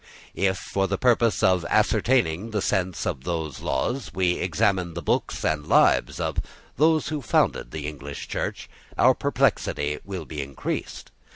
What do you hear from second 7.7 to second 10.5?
English Church, our perplexity will be